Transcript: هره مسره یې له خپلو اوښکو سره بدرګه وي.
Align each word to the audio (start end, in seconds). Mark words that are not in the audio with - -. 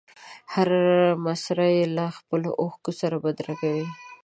هره 0.53 0.83
مسره 1.25 1.67
یې 1.75 1.83
له 1.95 2.05
خپلو 2.17 2.49
اوښکو 2.61 2.91
سره 3.01 3.15
بدرګه 3.23 3.69
وي. 3.75 3.87